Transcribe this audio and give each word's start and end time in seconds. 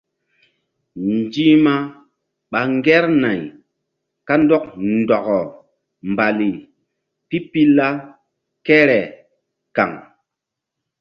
Nzi̧hma 1.15 1.75
ɓa 2.51 2.59
ŋgernay 2.75 3.41
kandɔk 4.27 4.65
ndɔkɔ 4.93 5.37
mbali 6.09 6.49
pipila 7.29 7.87
kere 8.65 8.99
kaŋ. 9.75 9.91